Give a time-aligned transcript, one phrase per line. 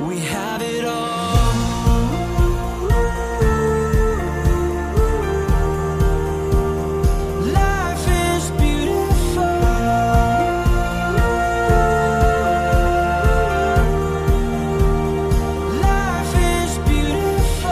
[0.00, 1.52] We have it all.
[7.52, 9.42] Life is beautiful.
[15.80, 17.70] Life is beautiful.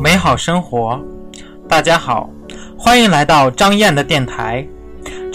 [0.00, 1.00] 美好生活，
[1.68, 2.28] 大家好，
[2.76, 4.66] 欢迎来到张燕的电台。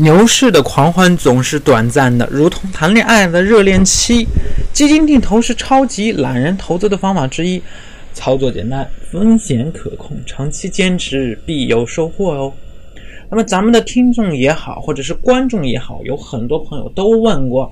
[0.00, 4.26] 牛市的狂欢总是短暂的，如同谈恋爱的热恋期。
[4.72, 7.62] 基金定投是超级懒人投资的方法之一，
[8.14, 12.50] 操作简单，风险可控，长期坚持必有收获哦。
[13.30, 17.70] 那么咱们的听众也好，或者是观众也好，有很多朋友都问过，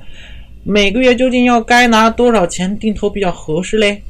[0.64, 4.02] 每个月究竟要该拿多少钱定投比较合适嘞？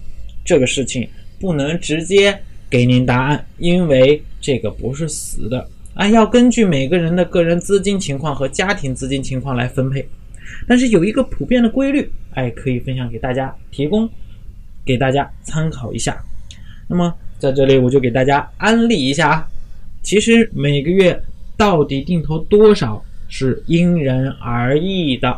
[0.45, 2.37] 这个事情不能直接
[2.69, 5.69] 给您答案，因为这个不是死的。
[5.95, 10.09] 啊，要根据每个人的个人资金情况和家庭资金情况来分配，
[10.69, 14.09] 但是有一个普遍的规律，哎，可以分享给大家，提供
[14.85, 16.23] 给大家参考一下。
[16.87, 19.49] 那么在这里我就给大家安利一下啊，
[20.03, 21.21] 其实每个月
[21.57, 25.37] 到底定投多少是因人而异的，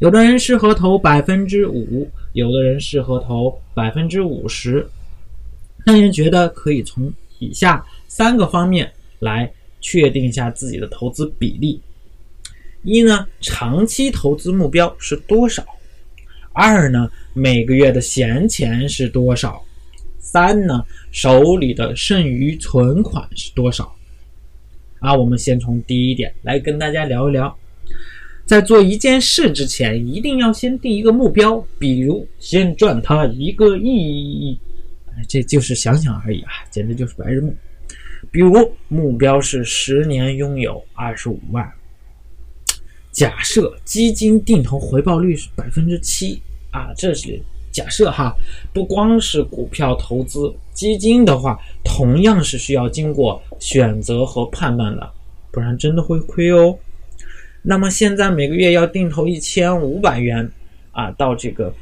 [0.00, 4.86] 有的人适合投百分之五，有的人适合投百分之五十。
[5.86, 9.50] 那人觉得可以从以下三个方面来。
[9.80, 11.80] 确定一下自己的投资比例。
[12.82, 15.64] 一呢，长期投资目标是多少？
[16.52, 19.62] 二呢，每个月的闲钱是多少？
[20.18, 23.94] 三呢，手里的剩余存款是多少？
[24.98, 27.56] 啊，我们先从第一点来跟大家聊一聊。
[28.46, 34.58] 在做一件事之前，一定要先定一个目标，比如先赚它一个亿，
[35.28, 37.54] 这就是想想而已啊，简直就是白日梦。
[38.30, 41.68] 比如目标是十年拥有二十五万，
[43.10, 47.40] 假设基金定投回报率是百分之七啊，这是
[47.72, 48.34] 假设哈。
[48.72, 55.10] 不光是股票投资，基金的话同样是需要经过选择和判断的，
[55.50, 56.78] 不然真的会亏哦。
[57.62, 60.50] 那么现在每个月要定投一千五百元
[60.92, 61.74] 啊，到这个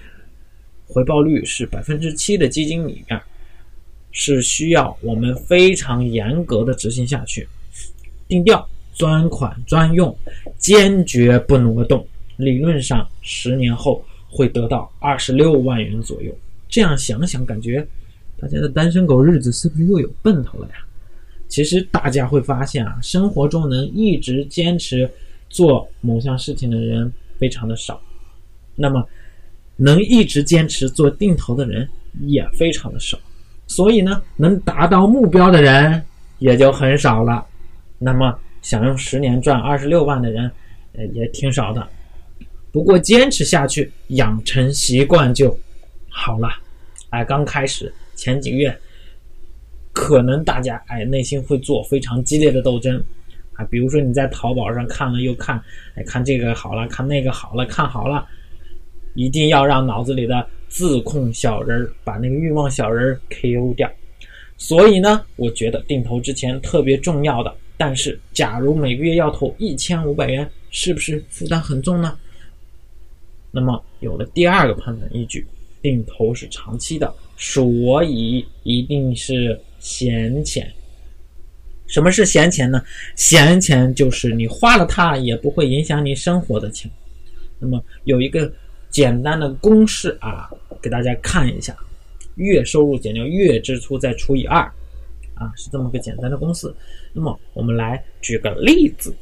[0.86, 3.20] 回报率是百分之七的基金里面。
[4.20, 7.46] 是需要我们非常严格的执行下去，
[8.26, 10.14] 定调专款专用，
[10.58, 12.04] 坚决不挪动。
[12.36, 16.36] 理论上，十年后会得到二十六万元左右。
[16.68, 17.86] 这样想想，感觉
[18.40, 20.74] 大家的单身狗日子是不是又有奔头了呀？
[21.46, 25.08] 其实大家会发现啊，生活中能一直坚持
[25.48, 28.02] 做某项事情的人非常的少，
[28.74, 29.06] 那么
[29.76, 31.88] 能一直坚持做定投的人
[32.26, 33.16] 也非常的少。
[33.68, 36.02] 所以呢，能达到目标的人
[36.38, 37.46] 也就很少了。
[37.98, 40.50] 那么，想用十年赚二十六万的人，
[40.94, 41.86] 呃，也挺少的。
[42.72, 45.56] 不过，坚持下去，养成习惯就
[46.08, 46.48] 好了。
[47.10, 48.76] 哎，刚开始前几个月，
[49.92, 53.02] 可能大家哎内心会做非常激烈的斗争
[53.52, 53.64] 啊。
[53.70, 55.62] 比如说你在淘宝上看了又看，
[55.94, 58.26] 哎，看这个好了，看那个好了，看好了，
[59.14, 60.46] 一定要让脑子里的。
[60.68, 63.90] 自控小人儿把那个欲望小人儿 KO 掉，
[64.56, 67.54] 所以呢，我觉得定投之前特别重要的。
[67.76, 72.18] 但是，假如每个月要投一千五百元，是不是负担很重呢？
[73.50, 75.46] 那么，有了第二个判断依据，
[75.80, 80.70] 定投是长期的，所以一定是闲钱。
[81.86, 82.82] 什么是闲钱呢？
[83.16, 86.90] 闲钱就是你花了它也不会影响你生活的钱。
[87.58, 88.52] 那么，有一个。
[88.98, 90.50] 简单的公式啊，
[90.82, 91.72] 给大家看一下：
[92.34, 94.58] 月收入减掉月支出再除以二，
[95.34, 96.74] 啊，是这么个简单的公式。
[97.12, 99.14] 那么我们来举个例子：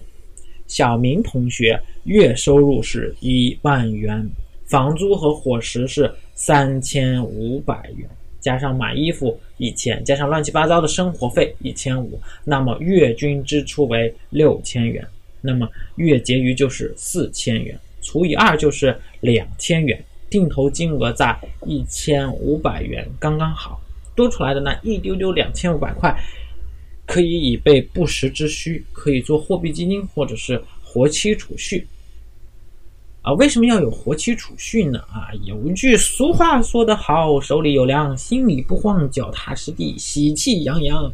[0.67, 4.26] 小明同学月收入是一万元，
[4.64, 8.08] 房租和伙食是三千五百元，
[8.40, 15.06] 加上买衣服一千，加上乱七八糟的生活费一千五，那么月均支出为六千元，
[15.43, 20.00] 那么月结余就是四千元，除以二就是两千元，
[20.31, 21.37] 定投金额在
[21.67, 23.81] 一千五百元，刚刚好。
[24.14, 26.17] 多出来的那一丢丢两千五百块，
[27.05, 31.85] 可以以备不时之需，可以做货币基金或者是活期储蓄。
[33.23, 35.00] 啊，为什么要有活期储蓄呢？
[35.00, 41.12] 啊，有一句俗话说得好，手里有粮，心里不慌，脚踏实地，喜气洋洋。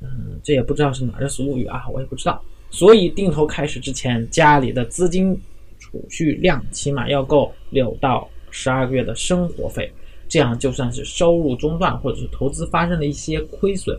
[0.00, 2.42] 嗯，这也不知道是哪儿的俗语啊，我也不知道。
[2.70, 5.40] 所以定投开始之前，家里的资金
[5.94, 9.92] 储蓄量起码要够六到十二个月的生活费。
[10.26, 13.96] 这样就算是收入中断，或者是投资发生了一些亏损，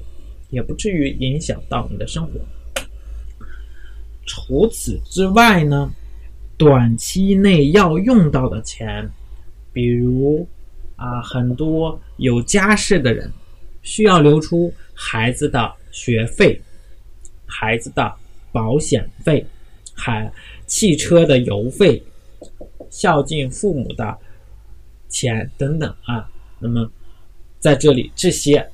[0.50, 2.34] 也不至于影响到你的生活。
[4.26, 5.90] 除此之外呢，
[6.58, 9.10] 短期内要用到的钱，
[9.72, 10.46] 比如
[10.98, 13.32] 啊，很多有家室的人
[13.82, 16.60] 需要留出孩子的学费、
[17.46, 18.14] 孩子的
[18.52, 19.46] 保险费、
[19.96, 20.32] 还
[20.68, 22.04] 汽车的油费、
[22.92, 24.18] 孝敬父母的。
[25.08, 26.92] 钱等等啊，那么
[27.58, 28.70] 在这里这些，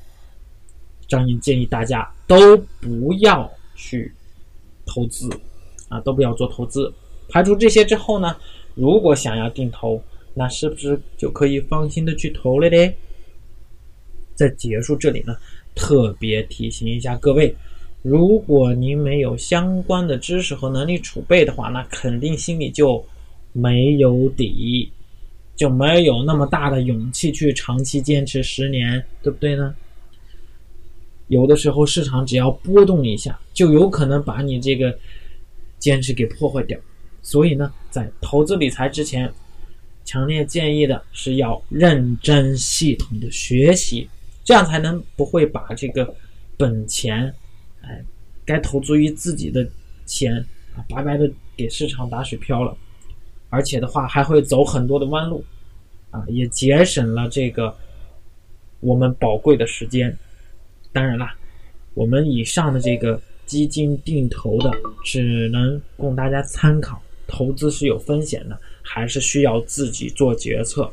[1.06, 4.12] 张英建议大家都不要去
[4.84, 5.30] 投资
[5.88, 6.92] 啊，都不要做投资。
[7.28, 8.36] 排除这些之后呢，
[8.74, 10.02] 如果想要定投，
[10.34, 12.96] 那是不是就可以放心的去投了嘞？
[14.34, 15.36] 在结束这里呢，
[15.76, 17.54] 特别提醒一下各位，
[18.02, 23.04] 如果您没有相关的知识和能力储备的话，那肯定心里就
[23.52, 24.90] 没有底。
[25.54, 29.72] 就没有那么大的勇气去长期坚持十年，对不对呢？
[31.28, 34.98] 有的时候市场只要波动一下，就有可能把你这个
[35.78, 36.76] 坚持给破坏掉。
[37.20, 39.32] 所以呢，在投资理财之前，
[40.04, 44.08] 强烈建议的是要认真系统的学习，
[44.42, 46.12] 这样才能不会把这个
[46.56, 47.32] 本钱，
[48.44, 49.66] 该投资于自己的
[50.06, 50.34] 钱
[50.74, 52.76] 啊，白白的给市场打水漂了。
[53.50, 55.44] 而且的话，还会走很多的弯路，
[56.10, 57.76] 啊，也节省了这个
[58.80, 60.16] 我们宝贵的时间。
[60.90, 61.36] 当然啦，
[61.94, 64.70] 我们以上的这个基金定投的，
[65.04, 67.02] 只能供大家参考。
[67.26, 70.90] 投资是有风险的，还是需要自己做决策。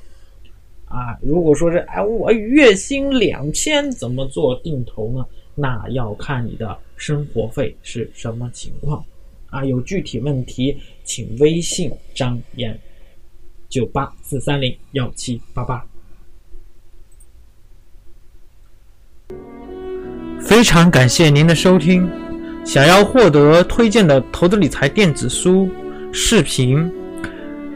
[0.86, 5.25] 啊，如果说是哎，我月薪两千，怎么做定投呢？
[5.59, 9.03] 那要看你的生活费是什么情况。
[9.47, 12.79] 啊，有具体问题，请微信张岩
[13.67, 15.85] 九八四三零幺七八八。
[20.39, 22.09] 非常感谢您的收听。
[22.65, 25.67] 想要获得推荐的投资理财电子书、
[26.12, 26.91] 视频，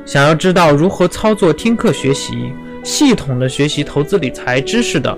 [0.05, 2.51] 想要知道如何操作听课学习，
[2.83, 5.17] 系统的学习投资理财知识的，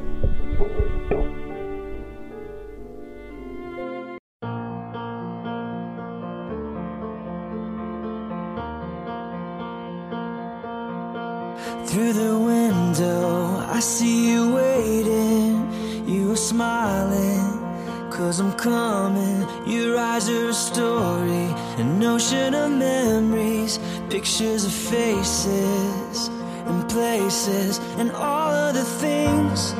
[13.81, 16.07] See you waiting.
[16.07, 19.45] You smiling, cause I'm coming.
[19.65, 21.47] Your eyes are a story,
[21.81, 26.29] an ocean of memories, pictures of faces
[26.67, 29.73] and places, and all of the things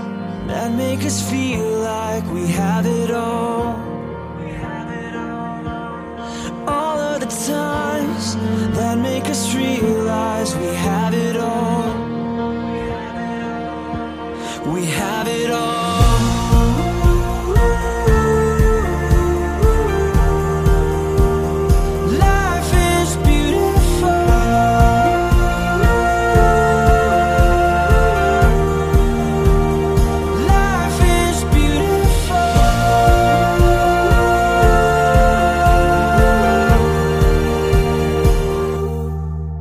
[0.48, 3.75] that make us feel like we have it all.
[6.67, 8.36] All of the times
[8.77, 11.70] that make us realize we have it all.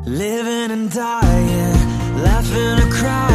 [0.06, 3.29] Living and dying, laughing and crying.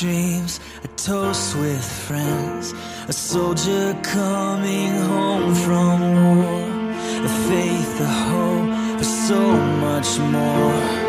[0.00, 2.72] Dreams, a toast with friends,
[3.06, 9.40] a soldier coming home from war, a faith, a hope, for so
[9.84, 10.99] much more.